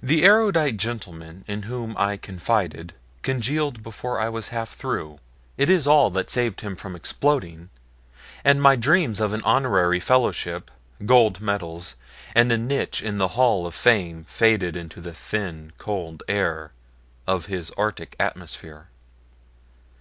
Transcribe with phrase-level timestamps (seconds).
[0.00, 5.18] The erudite gentleman in whom I confided congealed before I was half through!
[5.56, 7.68] it is all that saved him from exploding
[8.44, 10.70] and my dreams of an Honorary Fellowship,
[11.04, 11.96] gold medals,
[12.32, 16.70] and a niche in the Hall of Fame faded into the thin, cold air
[17.26, 18.86] of his arctic atmosphere.